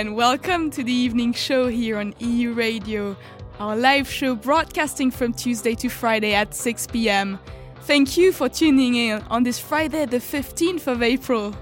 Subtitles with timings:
[0.00, 3.14] and welcome to the evening show here on Euradio,
[3.58, 7.38] our live show broadcasting from Tuesday to Friday at 6 pm.
[7.82, 11.54] Thank you for tuning in on this Friday, the 15th of April.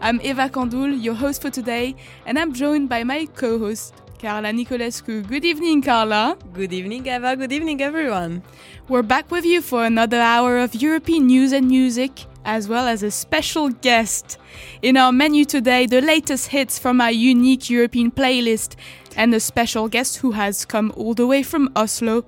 [0.00, 1.94] I'm Eva Kandoul, your host for today,
[2.24, 5.28] and I'm joined by my co host, Carla Niculescu.
[5.28, 6.38] Good evening, Carla.
[6.54, 7.36] Good evening, Eva.
[7.36, 8.42] Good evening, everyone.
[8.88, 13.02] We're back with you for another hour of European news and music, as well as
[13.02, 14.38] a special guest.
[14.82, 18.76] In our menu today, the latest hits from our unique European playlist,
[19.16, 22.24] and a special guest who has come all the way from Oslo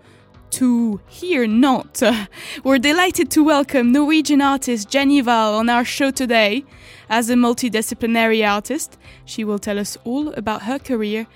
[0.51, 2.29] to here Nantes.
[2.65, 6.65] We're delighted to welcome Norwegian artist Jenny Hval on our show today.
[7.09, 11.27] As a multidisciplinary artist, she will tell us all about her career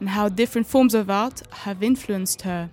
[0.00, 2.70] and how different forms of art have influenced her.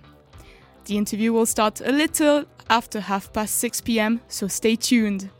[0.86, 5.30] The interview will start a little after half past 6 pm, so stay tuned.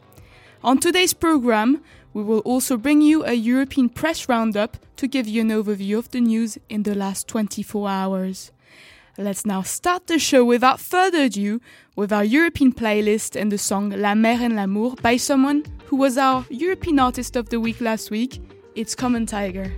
[0.64, 1.82] On today's program,
[2.14, 6.12] we will also bring you a European press roundup to give you an overview of
[6.12, 8.52] the news in the last 24 hours.
[9.18, 11.60] Let's now start the show without further ado
[11.96, 16.16] with our European playlist and the song La Mer et l'amour by someone who was
[16.16, 18.40] our European Artist of the Week last week.
[18.76, 19.72] It's Common Tigre.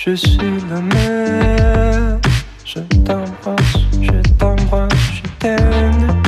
[0.00, 0.38] Je suis
[0.70, 2.20] la mer,
[2.64, 6.22] je t'embrasse, je t'embrasse, je t'aime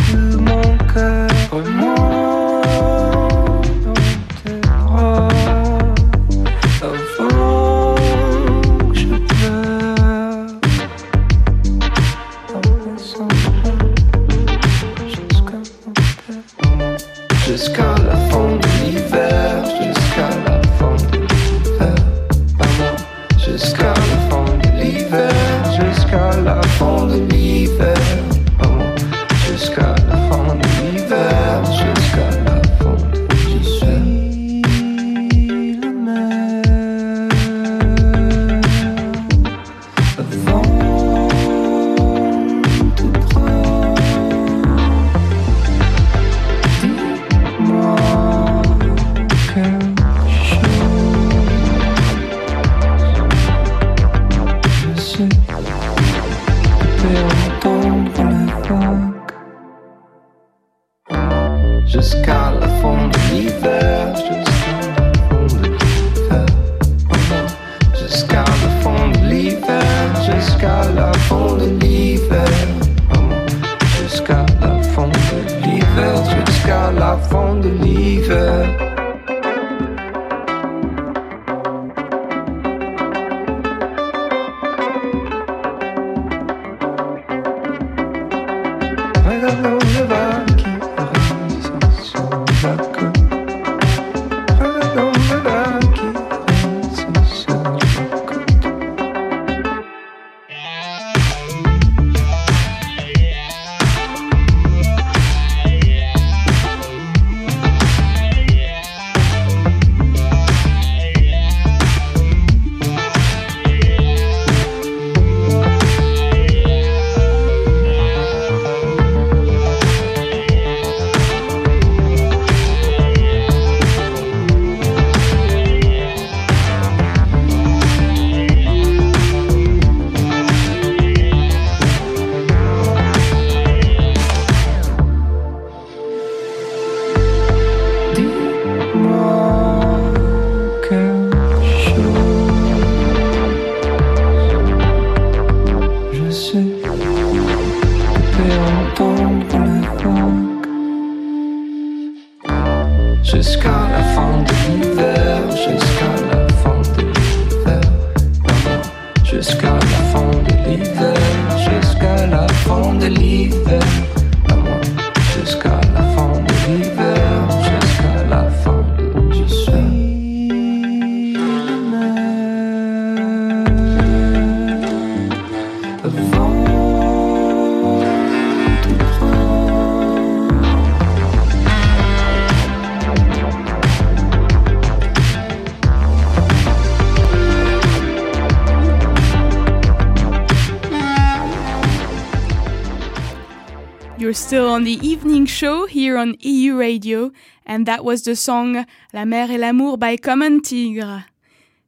[195.60, 197.32] show here on EU Radio,
[197.66, 201.26] and that was the song La Mer et l'amour by Common Tigre.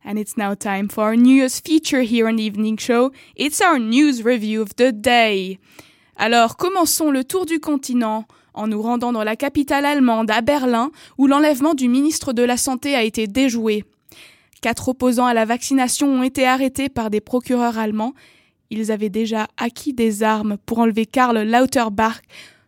[0.05, 3.13] And it's now time for our New Year's feature here on the evening show.
[3.35, 5.59] It's our news review of the day.
[6.19, 10.91] Alors, commençons le tour du continent en nous rendant dans la capitale allemande, à Berlin,
[11.17, 13.85] où l'enlèvement du ministre de la Santé a été déjoué.
[14.61, 18.13] Quatre opposants à la vaccination ont été arrêtés par des procureurs allemands.
[18.69, 22.21] Ils avaient déjà acquis des armes pour enlever Karl Lauterbach.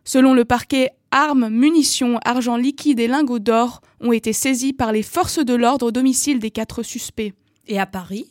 [0.07, 5.01] Selon le parquet, armes, munitions, argent liquide et lingots d'or ont été saisis par les
[5.01, 7.33] forces de l'ordre au domicile des quatre suspects.
[7.67, 8.27] Et à Paris?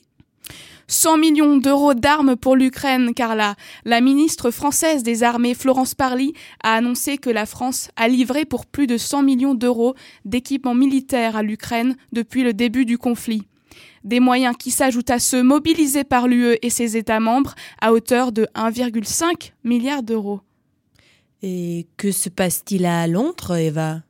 [0.86, 6.34] 100 millions d'euros d'armes pour l'Ukraine, car la, la ministre française des Armées, Florence Parly,
[6.62, 9.94] a annoncé que la France a livré pour plus de 100 millions d'euros
[10.24, 13.42] d'équipements militaires à l'Ukraine depuis le début du conflit.
[14.04, 18.30] Des moyens qui s'ajoutent à ceux mobilisés par l'UE et ses États membres à hauteur
[18.30, 20.40] de 1,5 milliard d'euros.
[21.46, 24.00] Et que se passe-t-il à Londres, Eva?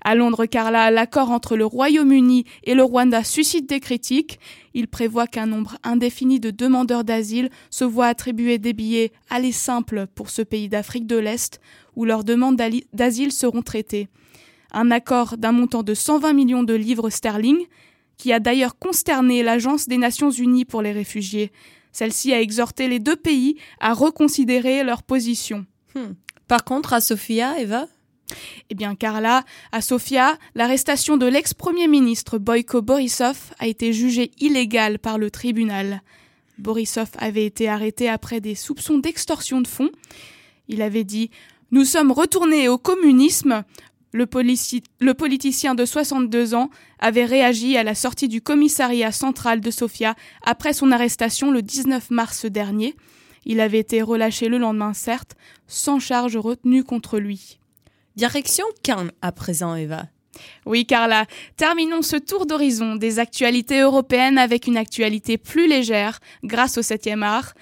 [0.00, 4.40] À Londres, Carla, l'accord entre le Royaume-Uni et le Rwanda suscite des critiques.
[4.72, 10.06] Il prévoit qu'un nombre indéfini de demandeurs d'asile se voient attribuer des billets allés simples
[10.14, 11.60] pour ce pays d'Afrique de l'Est,
[11.96, 12.58] où leurs demandes
[12.94, 14.08] d'asile seront traitées.
[14.72, 17.58] Un accord d'un montant de 120 millions de livres sterling,
[18.16, 21.52] qui a d'ailleurs consterné l'Agence des Nations Unies pour les réfugiés.
[21.92, 25.66] Celle-ci a exhorté les deux pays à reconsidérer leur position.
[25.94, 26.14] Hmm.
[26.48, 27.86] Par contre, à Sofia, Eva?
[28.70, 34.98] Eh bien, Carla, à Sofia, l'arrestation de l'ex-premier ministre Boyko Borisov a été jugée illégale
[34.98, 36.02] par le tribunal.
[36.58, 39.90] Borisov avait été arrêté après des soupçons d'extorsion de fonds.
[40.68, 41.30] Il avait dit
[41.70, 43.64] Nous sommes retournés au communisme.
[44.12, 44.28] Le,
[45.00, 46.70] le, politicien de 62 ans
[47.00, 50.14] avait réagi à la sortie du commissariat central de Sofia
[50.44, 52.94] après son arrestation le 19 mars dernier.
[53.46, 55.36] Il avait été relâché le lendemain, certes,
[55.66, 57.58] sans charge retenue contre lui.
[58.16, 60.04] Direction Cannes à présent, Eva.
[60.66, 61.26] Oui, Carla.
[61.56, 67.22] Terminons ce tour d'horizon des actualités européennes avec une actualité plus légère grâce au 7e
[67.22, 67.54] art.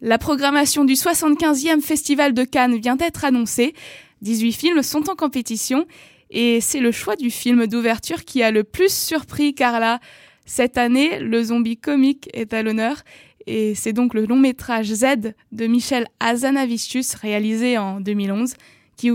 [0.00, 3.74] La programmation du 75e Festival de Cannes vient d'être annoncée.
[4.22, 5.86] 18 films sont en compétition
[6.30, 10.00] et c'est le choix du film d'ouverture qui a le plus surpris Carla.
[10.44, 13.02] Cette année, le zombie comique est à l'honneur
[13.46, 18.54] et c'est donc le long métrage Z de Michel Hazanavicius réalisé en 2011
[18.96, 19.10] qui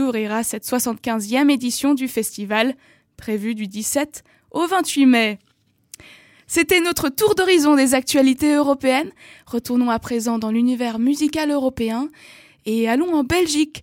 [0.00, 2.74] ouvrira cette 75e édition du festival,
[3.16, 4.22] prévue du 17
[4.52, 5.38] au 28 mai.
[6.46, 9.10] C'était notre tour d'horizon des actualités européennes.
[9.46, 12.08] Retournons à présent dans l'univers musical européen
[12.66, 13.82] et allons en Belgique,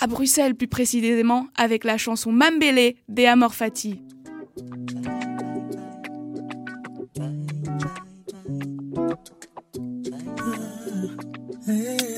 [0.00, 4.02] à Bruxelles plus précisément, avec la chanson Mambele des Amor Fati.
[11.70, 12.09] Mm-hmm.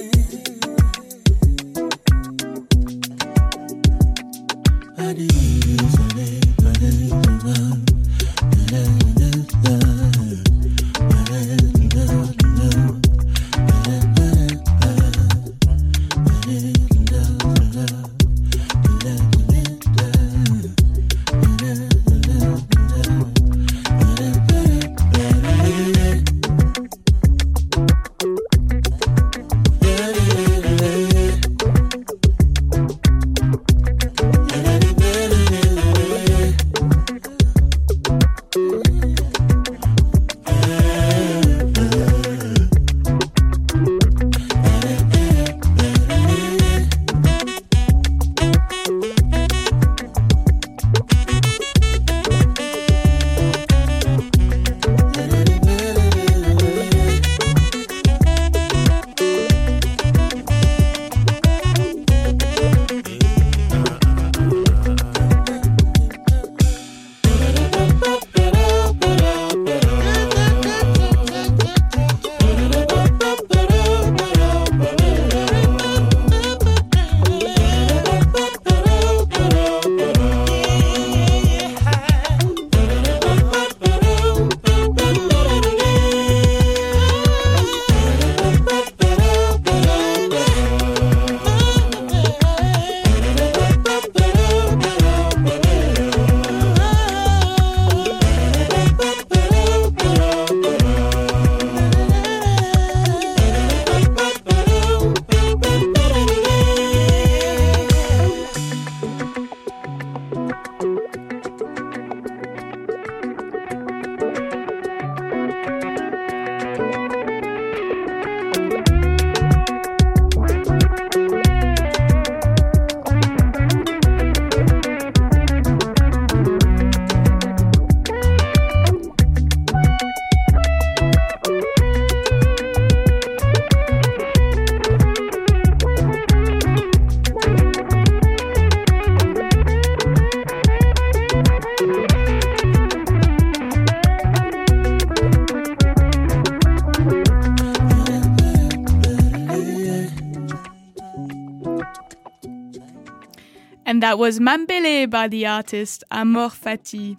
[154.12, 157.16] That was Mambele by the artist Amor Fati.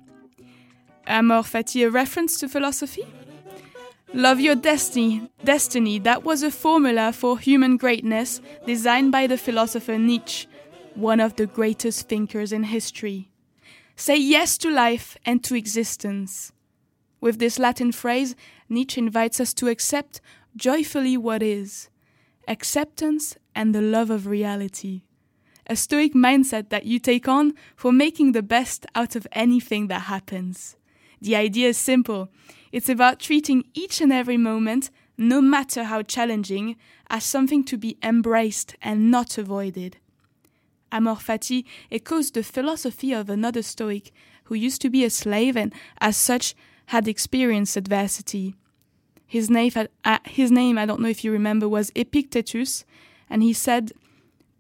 [1.08, 3.04] Amor Fati, a reference to philosophy?
[4.14, 5.28] Love your destiny.
[5.44, 10.48] Destiny, that was a formula for human greatness designed by the philosopher Nietzsche,
[10.94, 13.32] one of the greatest thinkers in history.
[13.96, 16.52] Say yes to life and to existence.
[17.20, 18.36] With this Latin phrase,
[18.70, 20.22] Nietzsche invites us to accept
[20.56, 21.90] joyfully what is
[22.48, 25.02] acceptance and the love of reality
[25.68, 30.04] a stoic mindset that you take on for making the best out of anything that
[30.04, 30.76] happens.
[31.22, 32.30] The idea is simple
[32.72, 36.76] it's about treating each and every moment, no matter how challenging,
[37.08, 39.98] as something to be embraced and not avoided.
[40.92, 44.12] Amor Fati echoes the philosophy of another Stoic
[44.46, 46.56] who used to be a slave and, as such,
[46.88, 48.56] had experienced adversity.
[49.26, 49.72] His name,
[50.04, 52.86] uh, his name, I don't know if you remember, was Epictetus,
[53.30, 53.92] and he said,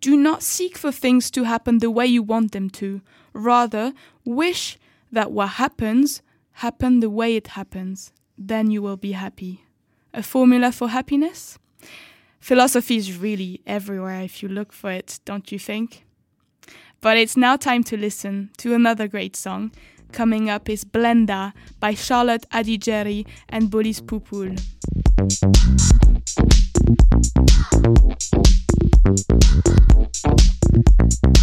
[0.03, 3.00] do not seek for things to happen the way you want them to.
[3.31, 3.93] Rather,
[4.25, 4.77] wish
[5.13, 6.22] that what happens
[6.63, 8.12] happen the way it happens.
[8.38, 9.63] Then you will be happy.
[10.13, 11.57] A formula for happiness?
[12.41, 16.03] Philosophy is really everywhere if you look for it, don't you think?
[17.00, 19.72] But it's now time to listen to another great song.
[20.12, 24.60] Coming up is Blenda by Charlotte Adigéry and Boris Pupul.
[29.05, 29.19] Thank
[31.27, 31.42] you.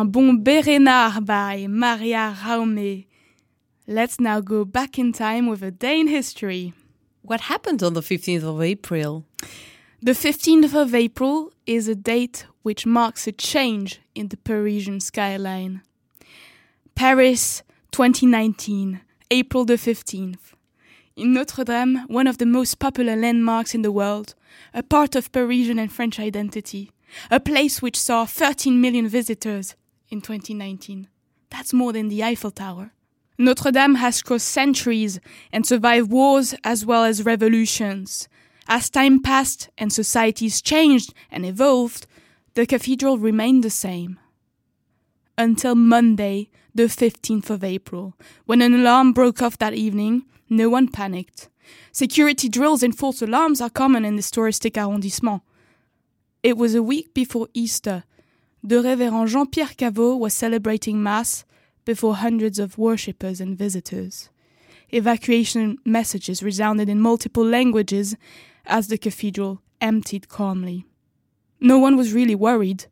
[0.00, 3.04] Un bon Bérénard by Maria Raume.
[3.86, 6.72] Let's now go back in time with a day in history.
[7.20, 9.26] What happened on the 15th of April?
[10.00, 15.82] The 15th of April is a date which marks a change in the Parisian skyline.
[16.94, 20.54] Paris 2019, April the 15th.
[21.14, 24.34] In Notre Dame, one of the most popular landmarks in the world,
[24.72, 26.90] a part of Parisian and French identity,
[27.30, 29.74] a place which saw 13 million visitors
[30.10, 31.08] in 2019.
[31.50, 32.92] That's more than the Eiffel Tower.
[33.38, 35.18] Notre Dame has crossed centuries
[35.52, 38.28] and survived wars as well as revolutions.
[38.68, 42.06] As time passed and societies changed and evolved,
[42.54, 44.18] the cathedral remained the same.
[45.38, 50.88] Until Monday, the 15th of April, when an alarm broke off that evening, no one
[50.88, 51.48] panicked.
[51.92, 55.42] Security drills and false alarms are common in this touristic arrondissement.
[56.42, 58.04] It was a week before Easter.
[58.62, 61.44] The Révérend Jean-Pierre Caveau was celebrating Mass
[61.86, 64.28] before hundreds of worshippers and visitors.
[64.90, 68.16] Evacuation messages resounded in multiple languages
[68.66, 70.84] as the cathedral emptied calmly.
[71.58, 72.84] No one was really worried,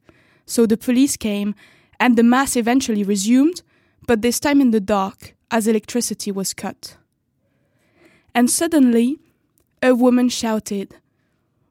[0.46, 1.54] so the police came
[2.00, 3.62] and the Mass eventually resumed,
[4.06, 6.96] but this time in the dark as electricity was cut.
[8.34, 9.18] And suddenly,
[9.82, 10.96] a woman shouted,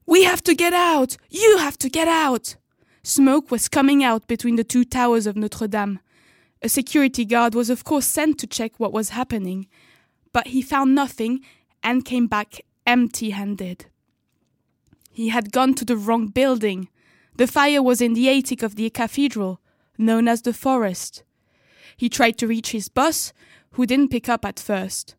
[0.05, 1.17] We have to get out!
[1.31, 2.57] You have to get out!
[3.07, 6.01] Smoke was coming out between the two towers of Notre Dame.
[6.61, 9.67] A security guard was, of course, sent to check what was happening,
[10.33, 11.39] but he found nothing
[11.81, 13.85] and came back empty handed.
[15.09, 16.89] He had gone to the wrong building.
[17.37, 19.61] The fire was in the attic of the cathedral,
[19.97, 21.23] known as the forest.
[21.95, 23.31] He tried to reach his boss,
[23.71, 25.15] who didn't pick up at first.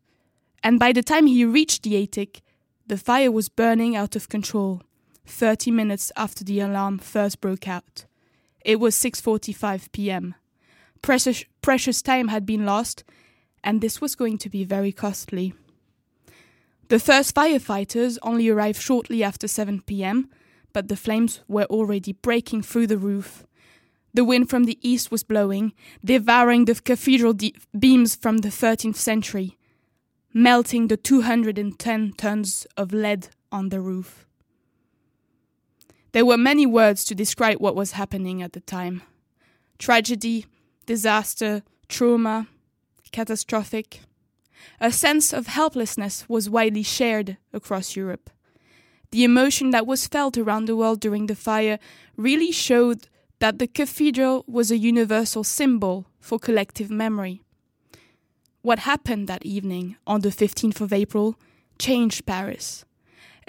[0.61, 2.41] And by the time he reached the attic,
[2.85, 4.83] the fire was burning out of control,
[5.29, 8.05] 30 minutes after the alarm first broke out.
[8.65, 10.35] It was 6:45 p.m.
[11.01, 13.03] Precious, precious time had been lost,
[13.63, 15.53] and this was going to be very costly.
[16.89, 20.29] The first firefighters only arrived shortly after 7 p.m.,
[20.73, 23.45] but the flames were already breaking through the roof.
[24.13, 28.95] The wind from the east was blowing, devouring the cathedral de- beams from the 13th
[28.95, 29.57] century,
[30.33, 34.25] melting the 210 tons of lead on the roof.
[36.11, 39.03] There were many words to describe what was happening at the time
[39.77, 40.45] tragedy,
[40.85, 42.47] disaster, trauma,
[43.11, 44.01] catastrophic.
[44.81, 48.29] A sense of helplessness was widely shared across Europe.
[49.11, 51.79] The emotion that was felt around the world during the fire
[52.17, 53.07] really showed
[53.39, 57.41] that the cathedral was a universal symbol for collective memory.
[58.61, 61.39] What happened that evening, on the 15th of April,
[61.79, 62.83] changed Paris.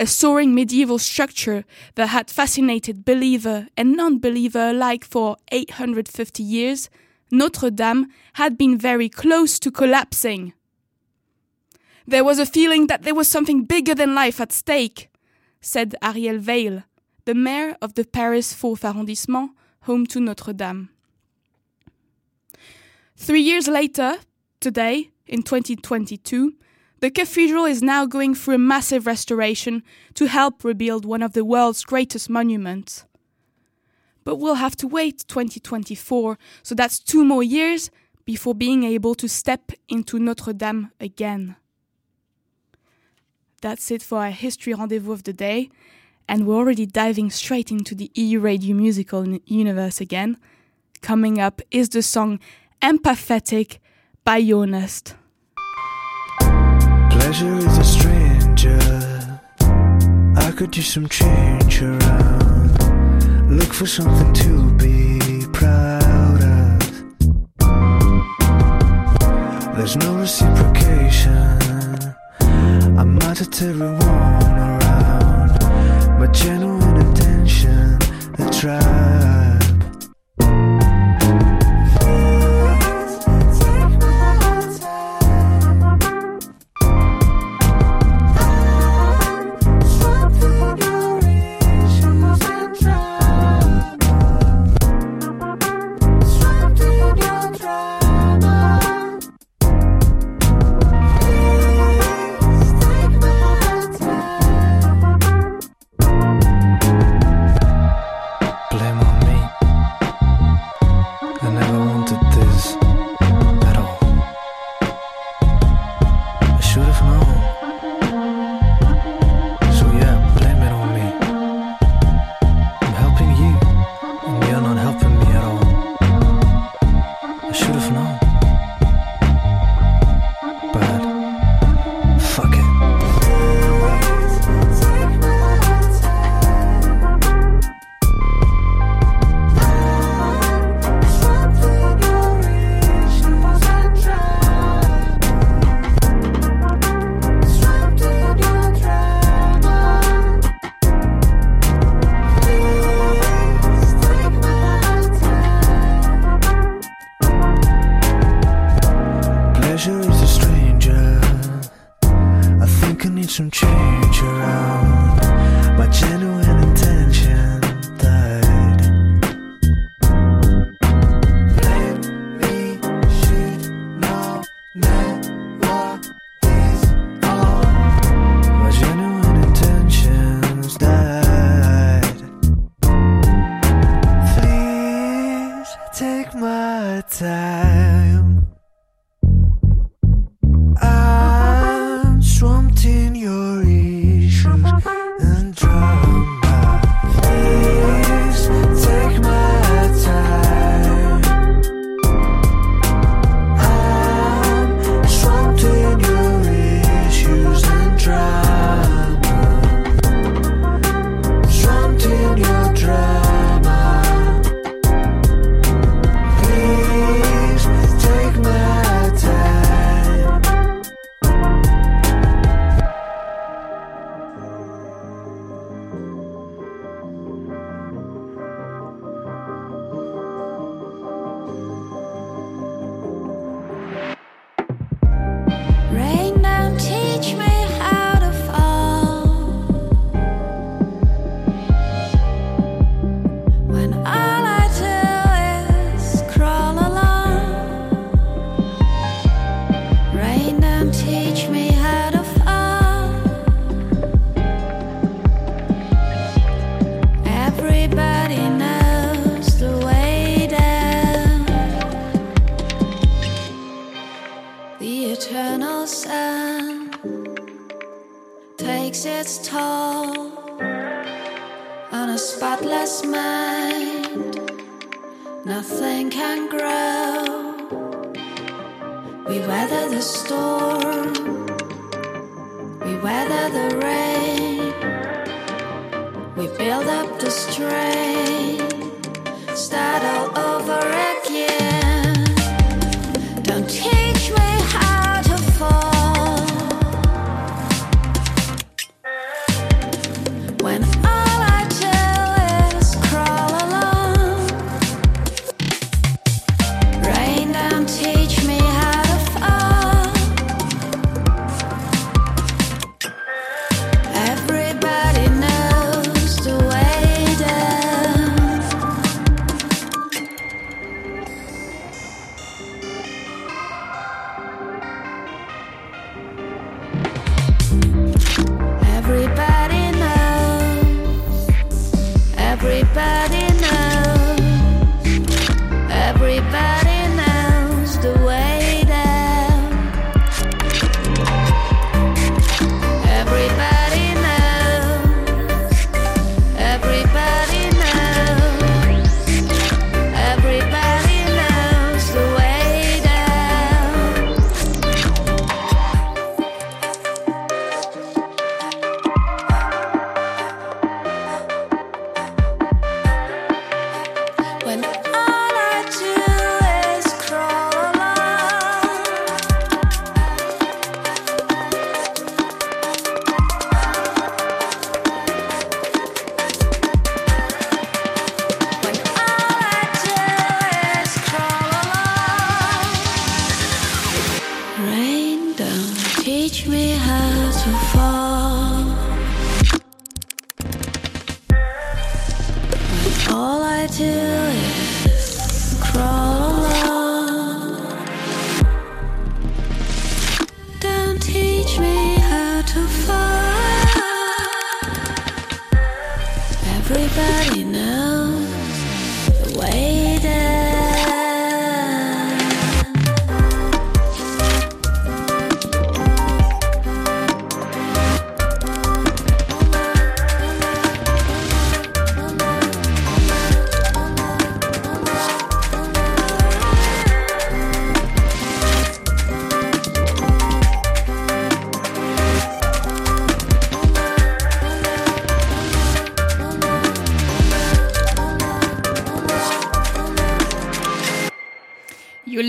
[0.01, 1.63] A soaring medieval structure
[1.95, 6.89] that had fascinated believer and non believer alike for 850 years,
[7.31, 10.55] Notre Dame had been very close to collapsing.
[12.07, 15.11] There was a feeling that there was something bigger than life at stake,
[15.61, 16.85] said Ariel Weil,
[17.27, 19.51] the mayor of the Paris 4th arrondissement,
[19.83, 20.89] home to Notre Dame.
[23.17, 24.17] Three years later,
[24.61, 26.55] today, in 2022,
[27.01, 29.83] the cathedral is now going through a massive restoration
[30.15, 33.05] to help rebuild one of the world's greatest monuments.
[34.23, 37.91] But we'll have to wait 2024, so that's two more years
[38.27, 41.57] before being able to step into Notre Dame again.
[43.63, 45.71] That's it for our history rendezvous of the day,
[46.29, 50.37] and we're already diving straight into the Euradio musical universe again.
[51.01, 52.41] Coming up is the song
[52.83, 53.79] Empathetic
[54.23, 55.15] by Jonest.
[57.31, 58.81] Pleasure is a stranger.
[60.37, 62.77] I could do some change around.
[63.49, 66.81] Look for something to be proud of.
[69.77, 71.57] There's no reciprocation.
[72.99, 75.61] I'm not a everyone around.
[76.19, 76.70] My genuine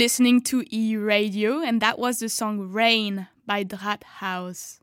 [0.01, 4.79] listening to Euradio, and that was the song Rain by Drahthaus.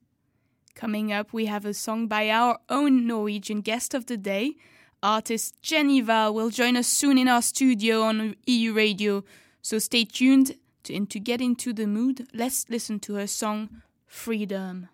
[0.77, 4.55] Coming up, we have a song by our own Norwegian guest of the day.
[5.03, 9.25] Artist Jenny Hval will join us soon in our studio on Euradio,
[9.61, 10.55] so stay tuned.
[10.89, 14.89] And to get into the mood, let's listen to her song Freedom.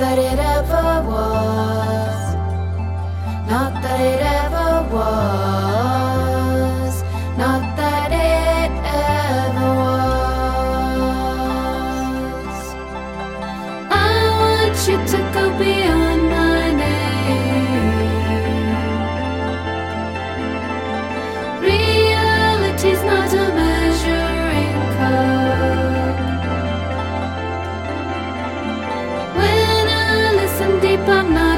[0.00, 0.59] but it ever
[31.10, 31.49] I'm not.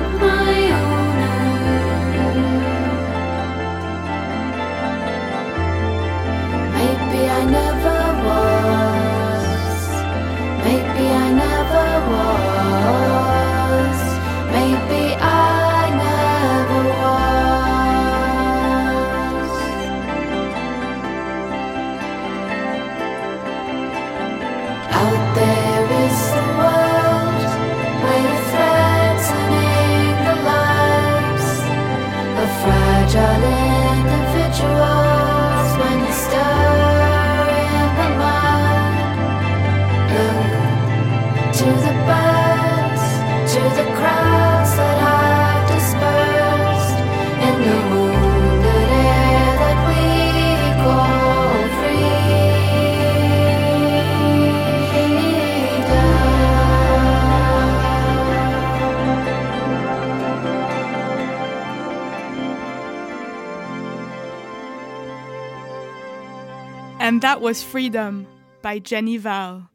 [67.43, 68.25] Was Freedom
[68.63, 69.69] by Jenny Hval,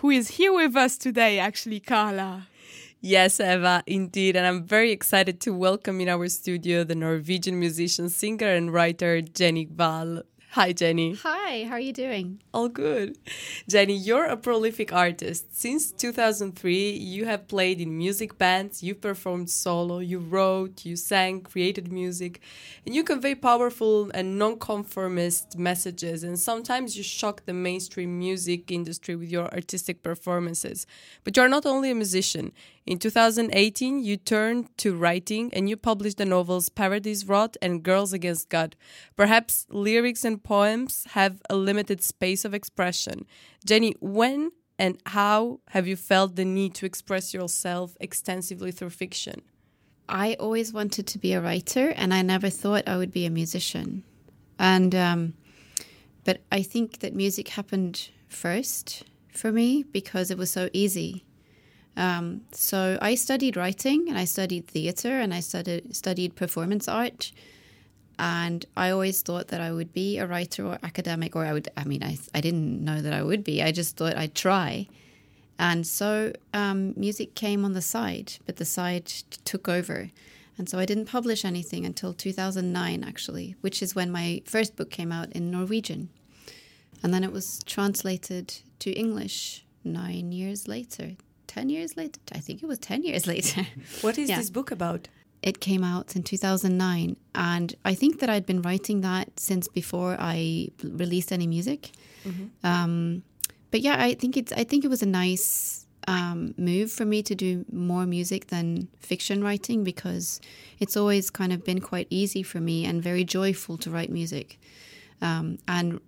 [0.00, 2.48] who is here with us today, actually, Carla.
[3.02, 4.34] Yes, Eva, indeed.
[4.34, 9.20] And I'm very excited to welcome in our studio the Norwegian musician, singer, and writer
[9.20, 10.22] Jenny Hval.
[10.52, 11.14] Hi, Jenny.
[11.22, 12.42] Hi, how are you doing?
[12.52, 13.16] All good.
[13.70, 15.58] Jenny, you're a prolific artist.
[15.58, 21.40] Since 2003, you have played in music bands, you performed solo, you wrote, you sang,
[21.40, 22.42] created music,
[22.84, 26.22] and you convey powerful and non conformist messages.
[26.22, 30.86] And sometimes you shock the mainstream music industry with your artistic performances.
[31.24, 32.52] But you're not only a musician.
[32.84, 38.12] In 2018, you turned to writing and you published the novels Paradise Rot and Girls
[38.12, 38.74] Against God.
[39.16, 43.24] Perhaps lyrics and poems have a limited space of expression.
[43.64, 49.42] Jenny, when and how have you felt the need to express yourself extensively through fiction?
[50.08, 53.30] I always wanted to be a writer, and I never thought I would be a
[53.30, 54.02] musician.
[54.58, 55.34] And um,
[56.24, 61.24] but I think that music happened first for me because it was so easy.
[61.96, 67.32] Um, so I studied writing, and I studied theater, and I studied studied performance art.
[68.18, 71.68] And I always thought that I would be a writer or academic, or I would.
[71.76, 73.62] I mean, I I didn't know that I would be.
[73.62, 74.86] I just thought I'd try.
[75.58, 79.06] And so um, music came on the side, but the side
[79.44, 80.10] took over.
[80.58, 84.90] And so I didn't publish anything until 2009, actually, which is when my first book
[84.90, 86.08] came out in Norwegian.
[87.02, 91.12] And then it was translated to English nine years later,
[91.54, 92.20] 10 years later.
[92.32, 93.66] I think it was 10 years later.
[94.00, 94.38] What is Yeah.
[94.38, 95.08] this book about?
[95.42, 97.16] it came out in 2009.
[97.34, 101.90] And I think that I'd been writing that since before I released any music.
[102.62, 103.22] Um,
[103.72, 107.22] but yeah, I think it's I think it was a nice um, move for me
[107.24, 110.40] to do more music than fiction writing because
[110.78, 114.58] it's always kind of been quite easy for me and very joyful to write music.
[115.20, 116.00] Um, and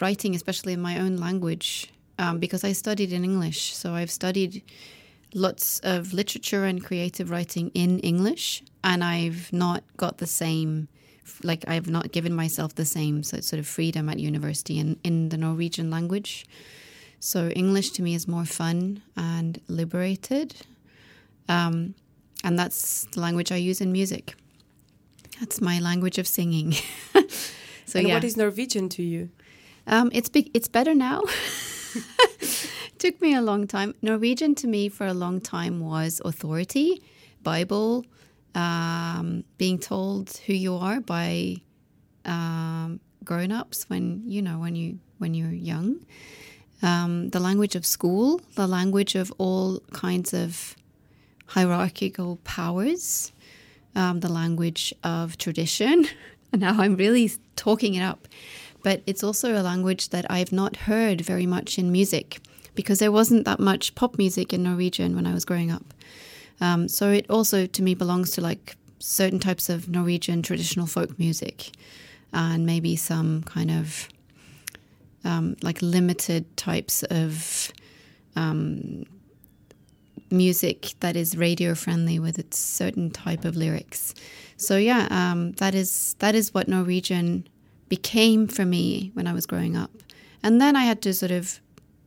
[0.00, 3.74] writing, especially in my own language, um, because I studied in English.
[3.74, 4.62] So I've studied
[5.32, 10.88] lots of literature and creative writing in English, and I've not got the same,
[11.42, 15.38] like, I've not given myself the same sort of freedom at university in, in the
[15.38, 16.46] Norwegian language.
[17.20, 20.56] So English to me is more fun and liberated.
[21.48, 21.94] Um,
[22.44, 24.34] and that's the language I use in music.
[25.38, 26.72] That's my language of singing.
[27.86, 28.14] so and yeah.
[28.14, 29.30] what is Norwegian to you?
[29.86, 30.50] Um, it's big.
[30.52, 31.22] It's better now.
[32.98, 33.94] Took me a long time.
[34.02, 37.02] Norwegian to me for a long time was authority,
[37.42, 38.04] Bible,
[38.54, 41.56] um, being told who you are by
[42.24, 46.04] um, grown-ups when you know when you when you're young.
[46.82, 50.74] Um, the language of school, the language of all kinds of
[51.46, 53.32] hierarchical powers,
[53.94, 56.06] um, the language of tradition.
[56.52, 58.26] Now I'm really talking it up.
[58.82, 62.40] But it's also a language that I've not heard very much in music
[62.74, 65.92] because there wasn't that much pop music in Norwegian when I was growing up.
[66.60, 71.18] Um, so it also, to me, belongs to like certain types of Norwegian traditional folk
[71.18, 71.72] music
[72.32, 74.08] and maybe some kind of
[75.24, 77.72] um, like limited types of
[78.36, 79.04] um,
[80.30, 84.14] music that is radio friendly with its certain type of lyrics.
[84.56, 87.48] So yeah, um, that is that is what Norwegian
[87.90, 89.90] became for me when I was growing up,
[90.42, 91.60] and then I had to sort of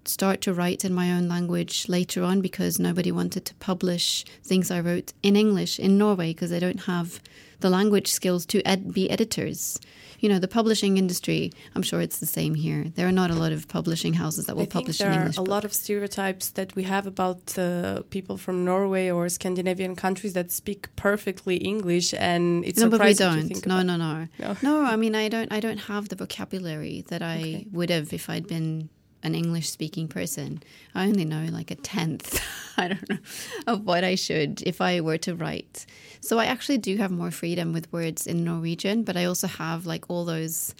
[0.05, 4.71] start to write in my own language later on because nobody wanted to publish things
[4.71, 7.21] I wrote in English in Norway because they don't have
[7.59, 9.79] the language skills to ed- be editors.
[10.23, 12.81] You know, the publishing industry, I'm sure it's the same here.
[12.95, 15.25] There are not a lot of publishing houses that will I think publish there are
[15.27, 15.47] a book.
[15.55, 20.49] lot of stereotypes that we have about uh, people from Norway or Scandinavian countries that
[20.49, 23.51] speak perfectly English, and it's no, but we don't.
[23.67, 24.55] No, no, no, No?
[24.61, 24.75] no.
[24.93, 25.51] I mean, I don't.
[25.51, 27.67] I don't have the vocabulary that I Okay.
[27.73, 28.87] would have if I'd been
[29.23, 30.63] an English-speaking person.
[30.95, 32.39] I only know like a tenth.
[32.77, 33.19] I don't know
[33.67, 35.85] of what I should if I were to write.
[36.23, 39.85] So I actually do have more freedom with words in Norwegian, but I also have
[39.85, 40.73] like all those,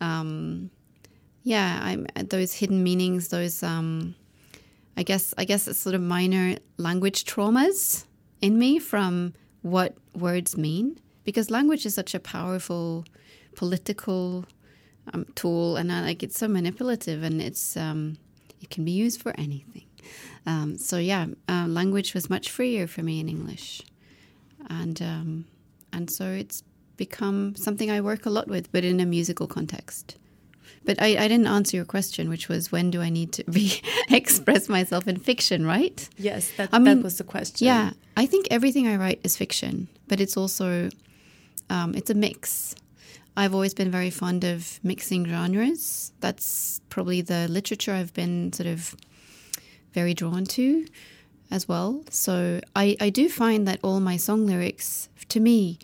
[0.00, 0.68] um,
[1.44, 3.28] yeah, I'm those hidden meanings.
[3.28, 4.16] Those, um,
[4.96, 8.04] I guess, I guess it's sort of minor language traumas
[8.40, 9.32] in me from
[9.62, 13.04] what words mean because language is such a powerful
[13.54, 14.44] political
[15.14, 18.16] um, tool and I, like it's so manipulative and it's um,
[18.60, 19.86] it can be used for anything
[20.46, 23.82] um, so yeah uh, language was much freer for me in english
[24.68, 25.44] and um,
[25.92, 26.62] and so it's
[26.96, 30.16] become something i work a lot with but in a musical context
[30.84, 33.80] but I, I didn't answer your question which was when do i need to be
[34.10, 37.66] express myself in fiction right Yes, that, I mean, that was the question.
[37.66, 40.90] yeah, I think everything I write is fiction, but it's also
[41.70, 42.74] um, it's a mix.
[43.36, 46.12] I've always been very fond of mixing genres.
[46.20, 48.94] That's probably the literature I've been sort of
[49.94, 50.84] very drawn to
[51.50, 52.04] as well.
[52.10, 55.78] So I, I do find that all my song lyrics, to me,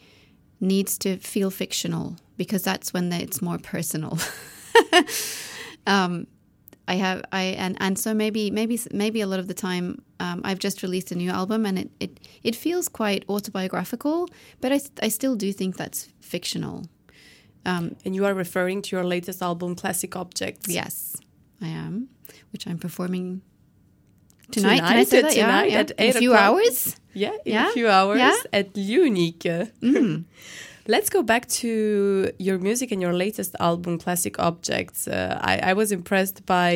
[0.60, 4.18] needs to feel fictional because that's when it's more personal.
[5.86, 6.26] um,
[6.88, 10.40] I have I and and so maybe maybe maybe a lot of the time um,
[10.44, 14.28] I've just released a new album and it, it it feels quite autobiographical,
[14.60, 16.84] but I I still do think that's fictional.
[17.64, 20.68] Um, And you are referring to your latest album, Classic Objects.
[20.68, 21.16] yes,
[21.60, 22.08] I am,
[22.52, 23.42] which I'm performing
[24.50, 24.78] tonight.
[24.80, 25.36] Tonight, uh, that?
[25.36, 25.78] Yeah, tonight yeah.
[25.80, 26.96] at In a few hours.
[27.14, 27.68] Yeah, in Yeah?
[27.70, 28.36] a few hours Yeah?
[28.52, 29.40] at Lieu Unique.
[29.82, 30.24] Mm.
[30.88, 35.08] Let's go back to your music and your latest album, Classic Objects.
[35.08, 36.74] Uh, I, I was impressed by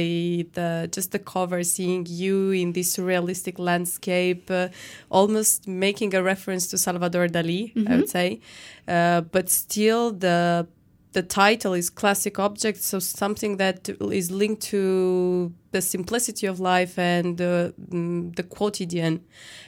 [0.55, 4.69] the just the cover, seeing you in this surrealistic landscape, uh,
[5.11, 8.41] almost making a reference to Salvador Dali, I would say.
[8.89, 10.67] Uh, but still, the
[11.13, 16.99] the title is Classic Objects, so something that is linked to the simplicity of life
[16.99, 19.25] and the mm, the quotidian.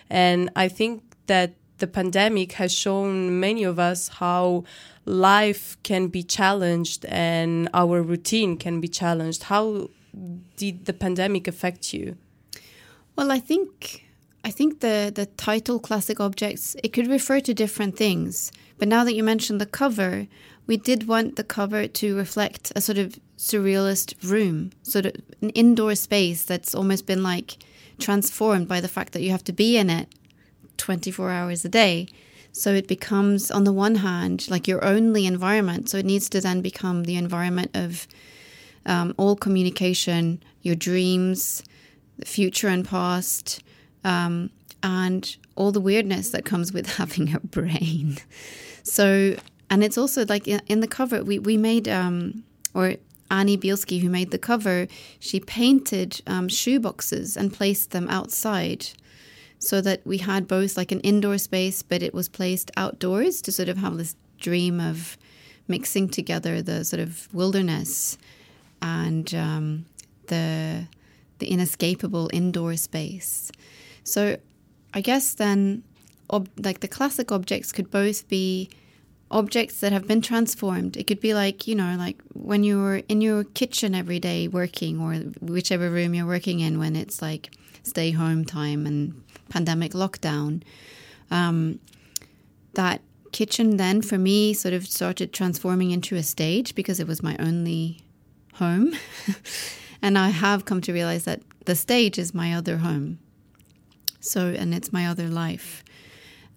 [0.09, 4.64] And I think that the pandemic has shown many of us how
[5.05, 9.45] life can be challenged and our routine can be challenged.
[9.45, 9.90] How
[10.57, 12.16] did the pandemic affect you?
[13.16, 14.05] Well, I think
[14.45, 18.51] I think the the title "Classic Objects" it could refer to different things.
[18.78, 20.26] But now that you mentioned the cover,
[20.66, 25.51] we did want the cover to reflect a sort of surrealist room, sort of an
[25.51, 27.59] indoor space that's almost been like
[27.99, 30.09] transformed by the fact that you have to be in it
[30.76, 32.09] 24 hours a day.
[32.53, 35.88] So it becomes, on the one hand, like your only environment.
[35.88, 38.07] So it needs to then become the environment of
[38.84, 41.62] um, all communication, your dreams,
[42.18, 43.62] the future and past,
[44.05, 44.50] um,
[44.82, 48.18] and all the weirdness that comes with having a brain.
[48.82, 49.36] So,
[49.70, 52.44] and it's also like in, the cover, we, we made, um,
[52.74, 52.96] or
[53.30, 54.86] Annie Bielski, who made the cover,
[55.18, 58.88] she painted um, shoe boxes and placed them outside
[59.59, 63.53] so that we had both like an indoor space, but it was placed outdoors to
[63.53, 65.16] sort of have this dream of
[65.68, 68.18] mixing together the sort of wilderness
[68.82, 69.86] and um,
[70.26, 70.86] the
[71.38, 73.50] the inescapable indoor space.
[74.05, 74.36] So
[74.94, 75.82] I guess then,
[76.30, 78.70] ob- like the classic objects could both be
[79.30, 80.96] objects that have been transformed.
[80.96, 85.00] It could be like, you know, like when you're in your kitchen every day working
[85.00, 87.50] or whichever room you're working in when it's like
[87.82, 90.62] stay home time and pandemic lockdown.
[91.30, 91.80] Um,
[92.74, 93.00] that
[93.32, 97.36] kitchen then for me sort of started transforming into a stage because it was my
[97.38, 98.03] only
[98.55, 98.94] home.
[100.03, 103.18] and I have come to realize that the stage is my other home.
[104.22, 105.84] So, and it's my other life.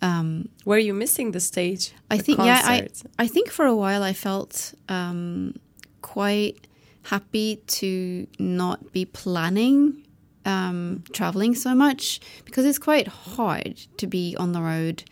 [0.02, 1.94] Um, Were you missing the stage?
[2.12, 2.88] I the think yeah, I?
[3.18, 5.56] I think for a while I felt um,
[6.02, 6.68] quite
[7.04, 10.06] happy to not be planning
[10.46, 15.04] um, traveling so much because it's quite hard to be on the road,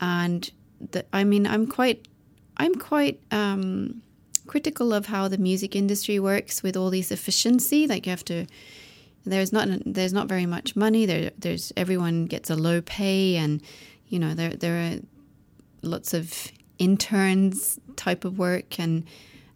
[0.00, 0.50] and
[0.92, 2.06] the, I mean I'm quite
[2.56, 4.02] I'm quite um,
[4.46, 7.86] critical of how the music industry works with all these efficiency.
[7.86, 8.46] Like you have to
[9.24, 11.06] there's not there's not very much money.
[11.06, 13.62] There there's everyone gets a low pay and
[14.08, 14.98] you know there there are
[15.82, 19.04] lots of interns type of work and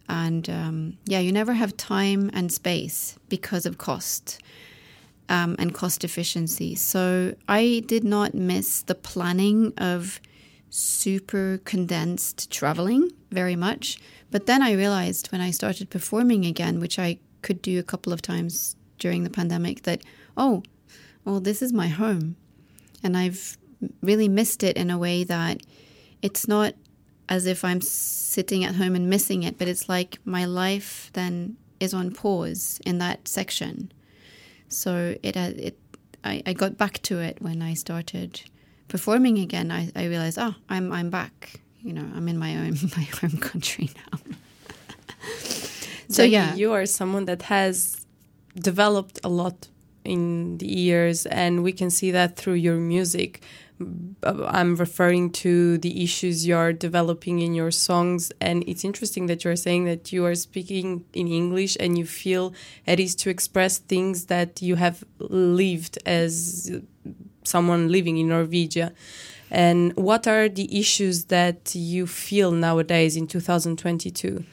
[0.07, 4.41] and um, yeah you never have time and space because of cost
[5.29, 10.19] um, and cost efficiency so i did not miss the planning of
[10.69, 13.97] super condensed traveling very much
[14.29, 18.13] but then i realized when i started performing again which i could do a couple
[18.13, 20.01] of times during the pandemic that
[20.37, 20.63] oh
[21.23, 22.35] well this is my home
[23.03, 23.57] and i've
[24.01, 25.61] really missed it in a way that
[26.21, 26.73] it's not
[27.29, 31.57] as if I'm sitting at home and missing it, but it's like my life then
[31.79, 33.91] is on pause in that section.
[34.69, 35.77] So it uh, it
[36.23, 38.41] I, I got back to it when I started
[38.87, 39.71] performing again.
[39.71, 41.59] I, I realized, oh, I'm I'm back.
[41.81, 44.19] You know, I'm in my own my home country now.
[46.09, 48.04] so Jenny, yeah, you are someone that has
[48.55, 49.67] developed a lot
[50.03, 53.41] in the years, and we can see that through your music.
[53.81, 59.43] Uh, I'm referring to the issues you're developing in your songs, and it's interesting that
[59.43, 62.53] you're saying that you are speaking in English and you feel
[62.87, 66.71] at ease to express things that you have lived as
[67.43, 68.93] someone living in Norwegia.
[69.51, 74.43] And what are the issues that you feel nowadays in 2022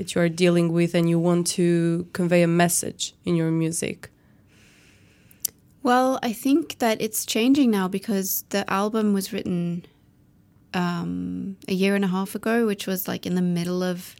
[0.00, 4.08] that you are dealing with and you want to convey a message in your music?
[5.82, 9.84] Well, I think that it's changing now because the album was written
[10.72, 14.16] um, a year and a half ago, which was like in the middle of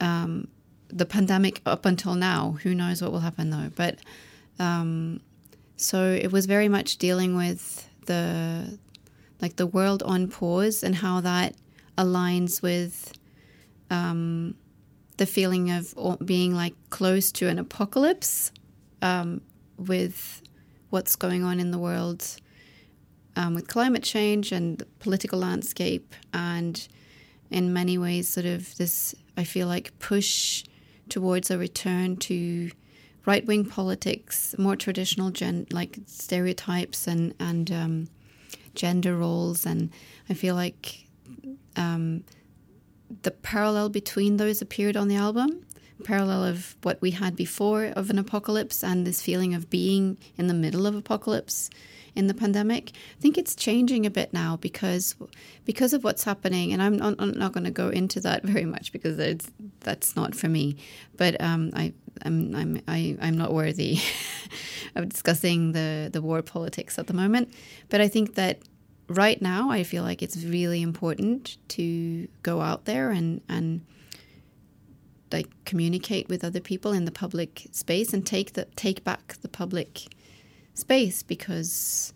[0.00, 0.48] um,
[0.88, 2.56] the pandemic up until now.
[2.62, 3.70] Who knows what will happen though?
[3.76, 3.98] But
[4.58, 5.20] um,
[5.76, 8.78] so it was very much dealing with the
[9.42, 11.54] like the world on pause and how that
[11.98, 13.12] aligns with
[13.90, 14.54] um,
[15.16, 18.50] the feeling of being like close to an apocalypse
[19.02, 19.40] um,
[19.76, 20.42] with
[20.90, 22.36] what's going on in the world
[23.36, 26.86] um, with climate change and the political landscape, and
[27.50, 30.64] in many ways, sort of this, I feel like, push
[31.08, 32.70] towards a return to
[33.26, 38.08] right wing politics, more traditional gen like stereotypes and and um,
[38.74, 39.90] gender roles, and
[40.28, 41.06] I feel like
[41.76, 42.24] um,
[43.22, 45.66] the parallel between those appeared on the album.
[46.02, 50.48] Parallel of what we had before of an apocalypse and this feeling of being in
[50.48, 51.70] the middle of apocalypse
[52.14, 52.92] in the pandemic.
[53.18, 55.16] I think it's changing a bit now because
[55.64, 58.64] because of what's happening, and I'm not, I'm not going to go into that very
[58.64, 59.50] much because it's,
[59.80, 60.76] that's not for me.
[61.16, 61.92] But um, I
[62.22, 63.98] I'm I'm I, I'm not worthy
[64.94, 67.52] of discussing the the war politics at the moment.
[67.88, 68.60] But I think that
[69.08, 73.84] right now I feel like it's really important to go out there and and
[75.32, 79.48] like communicate with other people in the public space and take the take back the
[79.48, 80.02] public
[80.74, 82.12] space because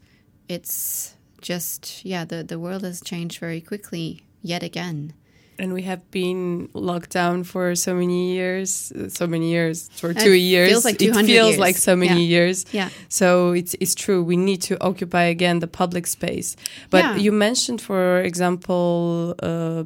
[0.48, 5.12] it's just yeah the the world has changed very quickly yet again
[5.60, 10.18] And we have been locked down for so many years, so many years, for It
[10.18, 10.70] two years.
[10.70, 11.58] feels like it feels years.
[11.58, 12.36] like so many Yeah.
[12.38, 12.64] years.
[12.72, 12.88] Yeah.
[13.08, 14.22] So it's it's true.
[14.22, 16.54] We need to occupy again the public space.
[16.90, 17.16] But Yeah.
[17.24, 19.84] you mentioned, for example, uh,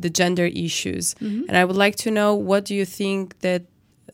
[0.00, 1.48] the gender issues, Mm-hmm.
[1.48, 3.62] and I would like to know what do you think that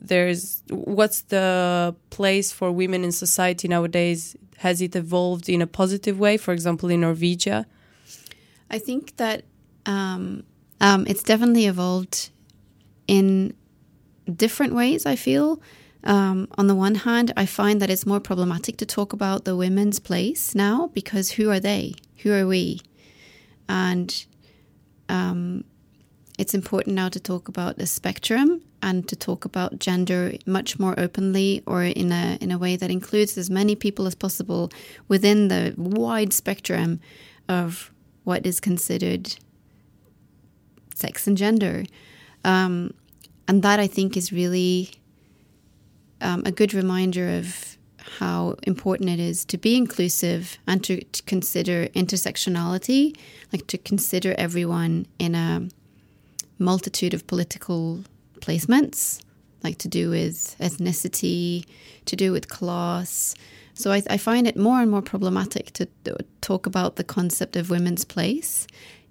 [0.01, 4.37] there's what's the place for women in society nowadays?
[4.59, 6.37] Has it evolved in a positive way?
[6.37, 7.65] For example, in Norwegia.
[8.71, 9.45] I think that
[9.87, 10.45] um,
[10.81, 12.31] um, it's definitely evolved
[13.07, 13.55] in
[14.35, 15.07] different ways.
[15.07, 15.61] I feel.
[16.03, 19.55] Um, on the one hand, I find that it's more problematic to talk about the
[19.55, 21.95] women's place now because who are they?
[22.23, 22.81] Who are we?
[23.69, 24.25] And
[25.11, 25.65] um,
[26.39, 30.99] it's important now to talk about the spectrum and to talk about gender much more
[30.99, 34.71] openly or in a in a way that includes as many people as possible
[35.09, 36.99] within the wide spectrum
[37.49, 37.93] of
[38.25, 39.37] what is considered
[41.01, 41.85] sex and gender.
[42.45, 42.95] Um,
[43.49, 44.91] and that I think is really
[46.21, 47.77] um, a good reminder of
[48.19, 53.17] how important it is to be inclusive and to, to consider intersectionality,
[53.53, 55.69] like to consider everyone in a
[56.59, 58.05] multitude of political
[58.41, 59.21] placements,
[59.63, 61.65] like to do with ethnicity,
[62.07, 63.35] to do with class.
[63.75, 67.57] So I, I find it more and more problematic to to talk about the concept
[67.57, 68.67] of women's place.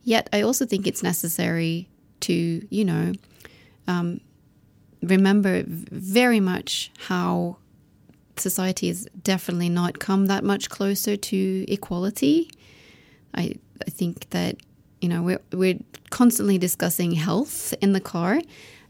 [0.09, 1.87] Yet I also think it's necessary
[2.21, 3.13] to, you know,
[3.87, 4.21] um,
[5.03, 7.57] remember very much how
[8.35, 12.49] society has definitely not come that much closer to equality.
[13.35, 13.53] I
[13.85, 14.55] I think that
[14.99, 15.79] you know we're we're
[16.09, 18.41] constantly discussing health in the car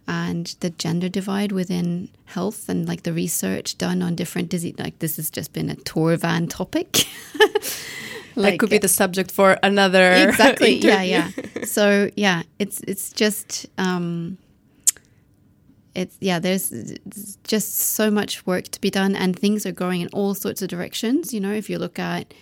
[0.07, 4.99] and the gender divide within health and like the research done on different disease like
[4.99, 7.05] this has just been a tour van topic.
[8.43, 10.75] that could be the subject for another exactly.
[10.75, 11.31] Yeah yeah.
[11.65, 14.37] so yeah it's it's just um
[15.95, 16.71] it's yeah there's
[17.43, 20.69] just so much work to be done and things are going in all sorts of
[20.69, 22.33] directions you know if you look at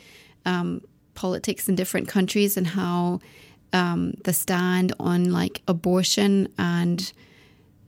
[0.45, 0.81] um,
[1.13, 3.19] politics in different countries and how
[3.73, 7.11] um, the stand on like abortion and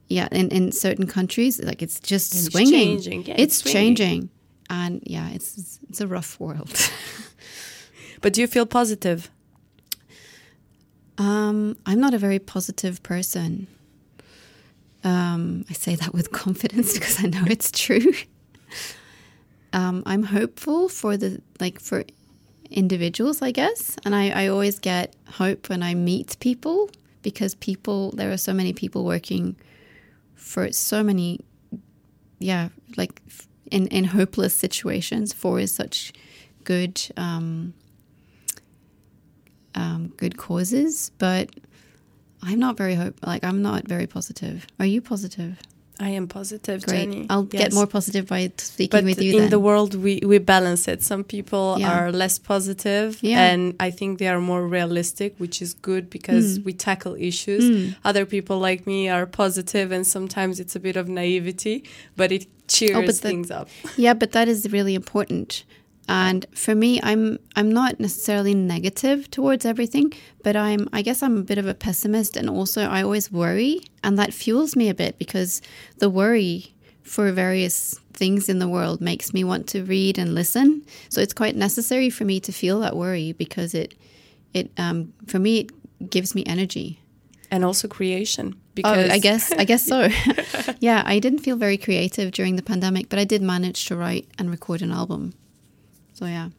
[0.10, 2.72] yeah in, in certain countries like it's just it's swinging.
[2.72, 3.24] changing.
[3.26, 3.96] Yeah, it's, it's swinging.
[3.96, 4.30] changing.
[4.70, 6.70] And yeah it's it's a rough world
[8.22, 9.30] But do you feel positive?
[11.18, 13.68] Um, I'm not a very positive person.
[15.04, 18.14] Um, I say that with confidence because I know it's true.
[19.74, 22.04] um, I'm hopeful for the like for
[22.70, 26.90] individuals, I guess, and I, I always get hope when I meet people
[27.22, 29.56] because people there are so many people working
[30.36, 31.40] for so many,
[32.40, 33.22] yeah, like
[33.72, 36.14] in in hopeless situations for is such
[36.64, 37.02] good.
[37.18, 37.74] Um,
[39.76, 41.50] um, good causes, but
[42.42, 43.16] I'm not very hope.
[43.26, 44.66] Like I'm not very positive.
[44.80, 45.60] Are you positive?
[46.02, 47.10] I am positive, Great.
[47.12, 47.28] Jenny.
[47.30, 49.34] I'll get more positive by speaking But with you.
[49.34, 49.50] in then.
[49.50, 51.04] the world, we, we balance it.
[51.04, 51.92] Some people Yeah.
[51.92, 53.44] are less positive, Yeah.
[53.52, 56.64] and I think they are more realistic, which is good because Hmm.
[56.64, 57.94] we tackle issues.
[58.06, 61.84] Other people like me are positive, and sometimes it's a bit of naivety,
[62.16, 63.68] but it cheers Oh, but that- things up.
[63.98, 65.66] yeah, but that is really important.
[66.10, 70.12] And for me, I'm I'm not necessarily negative towards everything,
[70.44, 73.82] but I'm I guess I'm a bit of a pessimist, and also I always worry,
[74.04, 75.62] and that fuels me a bit because
[76.00, 80.84] the worry for various things in the world makes me want to read and listen.
[81.10, 83.94] So it's quite necessary for me to feel that worry because it
[84.56, 87.00] it um, for me it gives me energy.
[87.52, 88.56] and also creation.
[88.56, 90.10] Oh, Because I guess I guess so.
[90.80, 94.26] yeah, I didn't feel very creative during the pandemic, but I did manage to write
[94.40, 95.34] and record an album.
[96.20, 96.50] So yeah.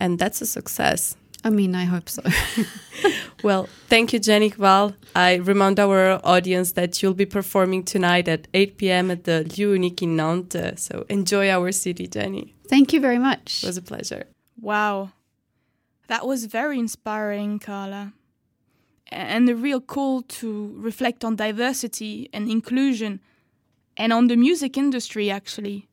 [0.00, 1.16] and that's a success.
[1.44, 2.22] I mean, I hope so.
[3.42, 4.94] Well, thank you, Jenny Hval.
[5.16, 9.10] I remind our audience that you'll be performing tonight at 8 p.m.
[9.10, 10.84] at the Lieu Unique in Nantes.
[10.84, 12.54] So enjoy our city, Jenny.
[12.68, 13.64] Thank you very much.
[13.64, 14.26] It was a pleasure.
[14.60, 15.10] Wow.
[16.06, 18.12] That was very inspiring, Carla.
[19.08, 23.20] And a real call to reflect on diversity and inclusion
[23.96, 25.88] and on the music industry, actually.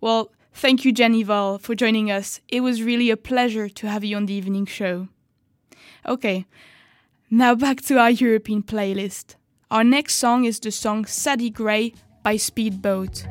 [0.00, 2.40] Well, thank you, Jenny Hval, for joining us.
[2.48, 5.08] It was really a pleasure to have you on the evening show.
[6.06, 6.46] Okay,
[7.30, 9.36] now back to our European playlist.
[9.70, 13.24] Our next song is the song Sadie Gray by Speedboat.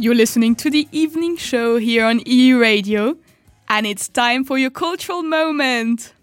[0.00, 3.18] You're listening to the evening show here on Euradio,
[3.68, 6.14] and it's time for your cultural moment.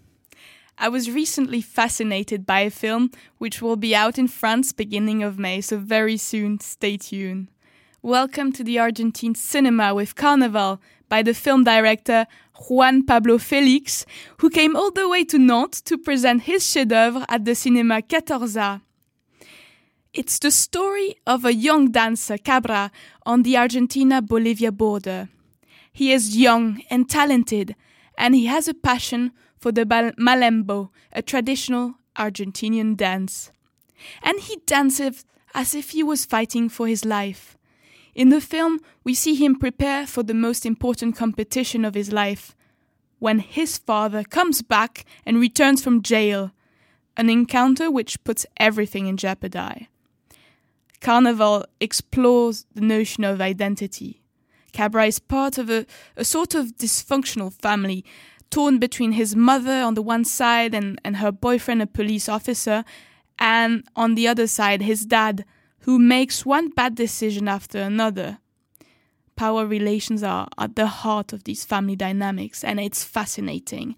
[0.76, 5.38] I was recently fascinated by a film which will be out in France beginning of
[5.38, 7.52] May, so very soon, stay tuned.
[8.02, 12.26] Welcome to the Argentine cinema with Karnawal by the film director
[12.68, 14.04] Juan Pablo Felix,
[14.38, 18.02] who came all the way to Nantes to present his chef d'oeuvre at the cinema
[18.02, 18.80] Katorza.
[20.14, 22.90] It's the story of a young dancer, Cabra,
[23.26, 25.28] on the Argentina Bolivia border.
[25.92, 27.76] He is young and talented,
[28.16, 33.52] and he has a passion for the malambo, a traditional Argentinian dance.
[34.22, 37.58] And he dances as if he was fighting for his life.
[38.14, 42.56] In the film, we see him prepare for the most important competition of his life
[43.18, 46.52] when his father comes back and returns from jail,
[47.16, 49.88] an encounter which puts everything in jeopardy.
[51.00, 54.22] Karnawal explores the notion of identity.
[54.72, 55.86] Cabra is part of a,
[56.16, 58.04] a sort of dysfunctional family,
[58.50, 62.84] torn between his mother on the one side and, and her boyfriend, a police officer,
[63.38, 65.44] and on the other side, his dad,
[65.80, 68.38] who makes one bad decision after another.
[69.36, 73.94] Power relations are at the heart of these family dynamics, and it's fascinating.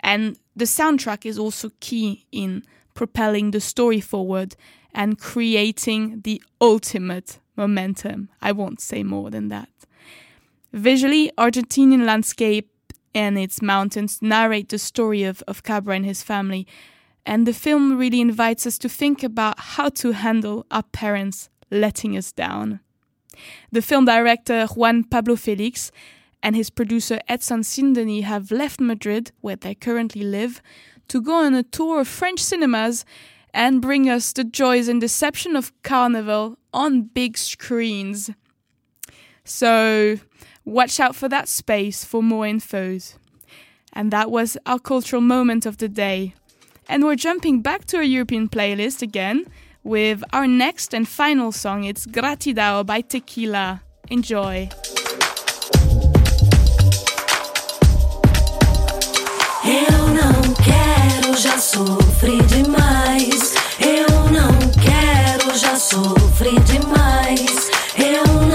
[0.00, 2.62] And the soundtrack is also key in
[2.94, 4.56] propelling the story forward
[4.94, 8.30] and creating the ultimate momentum.
[8.40, 9.68] I won't say more than that.
[10.72, 12.70] Visually, Argentinian landscape
[13.14, 16.66] and its mountains narrate the story of, of Cabra and his family.
[17.24, 22.16] And the film really invites us to think about how to handle our parents letting
[22.16, 22.80] us down.
[23.70, 25.90] The film director Juan Pablo Felix
[26.42, 30.62] and his producer Edson Sindeni have left Madrid, where they currently live,
[31.08, 33.04] to go on a tour of French cinemas
[33.52, 38.30] and bring us the joys and deception of Karnawal on big screens.
[39.44, 40.18] So,
[40.64, 43.16] watch out for that space for more infos.
[43.92, 46.34] And that was our cultural moment of the day.
[46.88, 49.46] And we're jumping back to our European playlist again
[49.82, 51.84] with our next and final song.
[51.84, 53.82] It's Gratidao by Tequila.
[54.10, 54.68] Enjoy.
[61.68, 63.54] Sofri demais.
[63.78, 67.70] Eu não quero, já sofri demais.
[67.94, 68.47] Eu não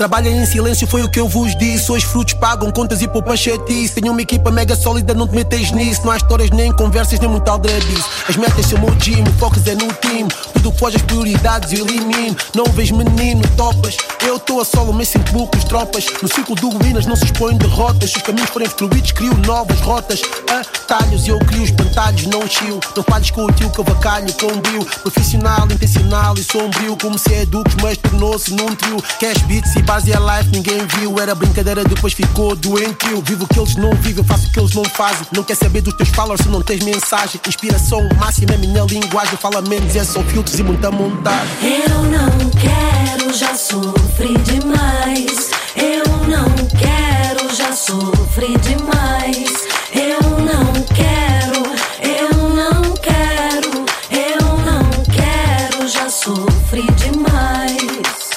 [0.00, 1.92] Trabalhem em silêncio, foi o que eu vos disse.
[1.92, 3.96] Hoje frutos pagam contas e poupa chatice.
[3.96, 6.00] Tenho uma equipa mega sólida, não te metes nisso.
[6.06, 8.08] Não há histórias, nem conversas, nem muita aldrabice.
[8.26, 10.26] As metas são o time, o foco é no time.
[10.54, 12.34] Tudo que foge às prioridades eu elimino.
[12.54, 13.98] Não vejo menino, topas.
[14.22, 16.06] Eu estou a solo, mas sinto bucos, tropas.
[16.22, 18.10] No ciclo do ruínas não se expõem derrotas.
[18.10, 20.22] Se os caminhos forem fluidos, crio novas rotas.
[20.48, 22.80] Atalhos eu crio os pantalhos, não chio.
[22.96, 24.84] Não falhes com o tio que avacalho com brilho.
[25.02, 26.96] Profissional, intencional e sombrio.
[26.96, 28.96] Comecei a duques, mas tornou-se num trio.
[29.20, 31.18] Cash beats e base é life, ninguém viu.
[31.18, 33.20] Era brincadeira, depois ficou doentio.
[33.22, 35.26] Vivo o que eles não vivem, faço o que eles não fazem.
[35.32, 37.40] Não quer saber dos teus followers se não tens mensagem.
[37.44, 39.36] Inspiração máxima é minha linguagem.
[39.36, 41.48] Fala menos, é só filtros e muita montagem.
[41.60, 45.50] Eu não quero, já sofri demais.
[45.74, 49.50] Eu não quero, já sofri demais.
[49.92, 51.62] Eu não quero,
[52.00, 57.39] eu não quero, eu não quero, já sofri demais.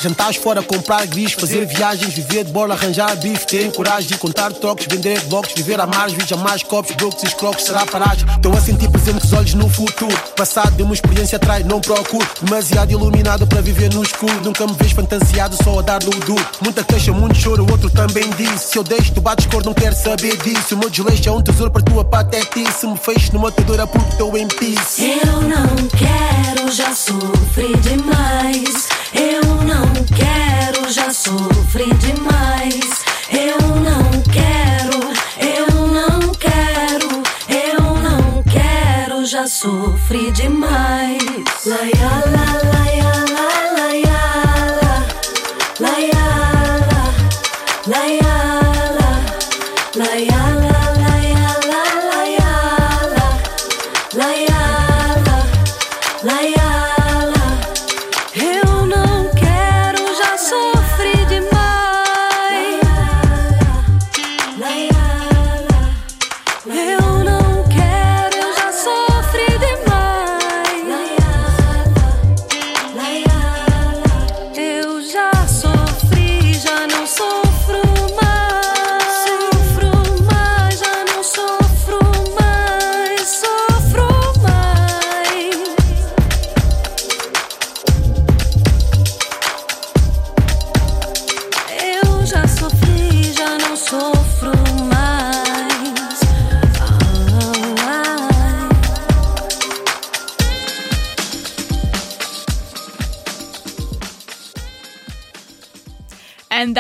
[0.04, 4.52] Jantares fora, comprar gris, fazer viagens, viver de bola, arranjar bife, ter coragem de contar
[4.52, 8.28] trocos, vender blocos, viver a margem, jamais copos, brocos e escrocos, será paragem.
[8.36, 10.14] Estou a sentir presente os olhos no futuro.
[10.36, 12.28] Passado de uma experiência atrás, não procuro.
[12.42, 14.42] Demasiado iluminado para viver no escuro.
[14.44, 16.46] Nunca me vejo fantasiado só a dar no duro.
[16.60, 18.72] Muita queixa, muito choro, o outro também disse.
[18.72, 20.76] Se eu deixo, tu bates cor, não quero saber disso.
[20.76, 22.86] O meu desleixo é um tesouro para tua patetice.
[22.86, 25.02] Me fecho numa matadora porque estou em peace.
[25.26, 29.03] Eu não quero, já sofri demais.
[29.14, 33.04] Eu não quero, já sofri demais.
[33.30, 33.58] Eu
[33.88, 35.00] não quero,
[35.40, 41.22] eu não quero, eu não quero, já sofri demais.
[41.66, 42.43] Laia, la, laia,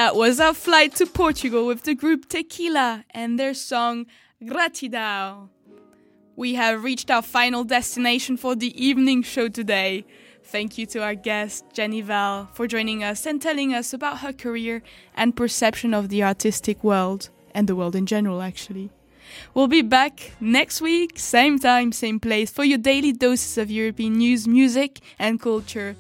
[0.04, 4.06] that was our flight to Portugal with the group Tequila and their song
[4.44, 5.48] Gratidão.
[6.36, 10.04] We have reached our final destination for the evening show today.
[10.44, 14.34] Thank you to our guest, Jenny Hval, for joining us and telling us about her
[14.34, 14.84] career
[15.16, 18.90] and perception of the artistic world, and the world in general, actually.
[19.54, 24.18] We'll be back next week, same time, same place, for your daily doses of European
[24.18, 25.96] news, music, and culture.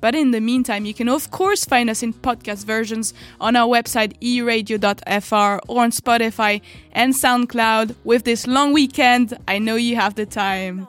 [0.00, 3.66] But in the meantime, you can of course find us in podcast versions on our
[3.66, 6.60] website euradio.fr or on Spotify
[6.92, 7.96] and SoundCloud.
[8.04, 10.86] With this long weekend, I know you have the time.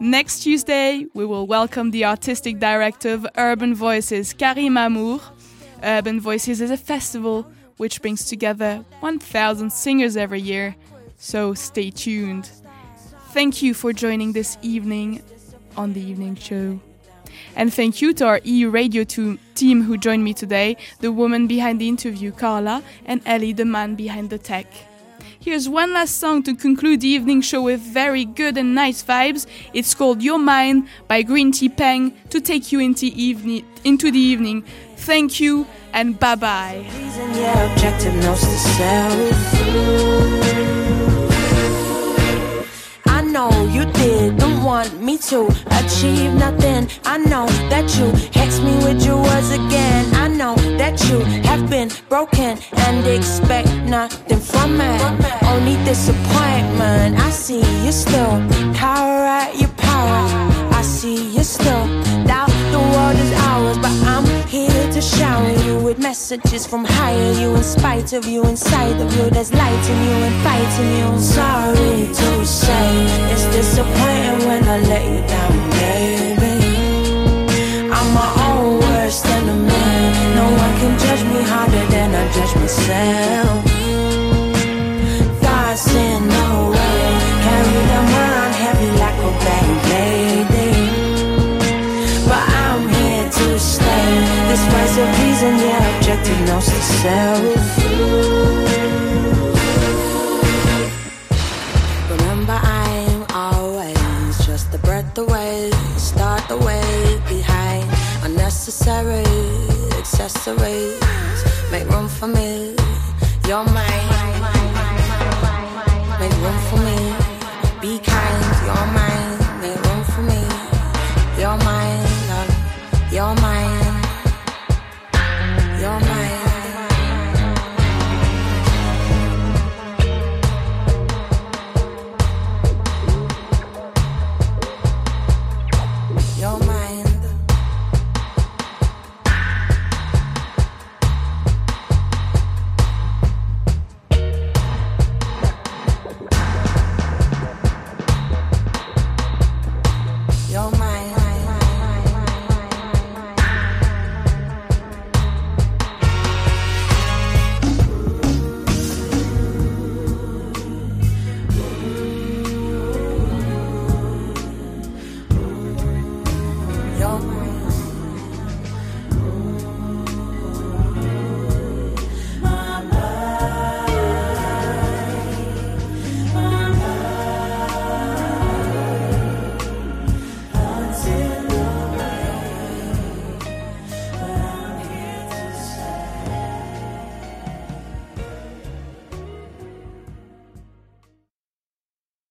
[0.00, 5.20] Next Tuesday, we will welcome the artistic director of Urban Voices, Karim Amour.
[5.82, 10.74] Urban Voices is a festival which brings together 1,000 singers every year,
[11.16, 12.50] so stay tuned.
[13.30, 15.22] Thank you for joining this evening
[15.76, 16.80] on the evening show.
[17.56, 21.80] And thank you to our Euradio 2 team who joined me today the woman behind
[21.80, 24.66] the interview, Carla, and Ellie, the man behind the tech.
[25.38, 29.46] Here's one last song to conclude the evening show with very good and nice vibes.
[29.74, 33.06] It's called Your Mind by Green Tea Peng to take you into,
[33.82, 34.62] into the evening.
[34.98, 36.86] Thank you and bye bye.
[43.32, 45.46] Know you didn't want me to
[45.80, 46.86] achieve nothing.
[47.04, 48.06] I know that you
[48.38, 50.14] hex me with your words again.
[50.14, 54.92] I know that you have been broken and expect nothing from me.
[55.48, 57.18] Only disappointment.
[57.18, 58.34] I see you still
[58.74, 60.24] power at your power.
[60.78, 61.86] I see you still
[63.02, 67.54] world is ours, but I'm here to shower you with messages from higher you.
[67.54, 71.08] In spite of you, inside of you, there's light in you and fight in you.
[71.20, 72.88] Sorry to say,
[73.32, 76.11] it's disappointing when I let you down, baby.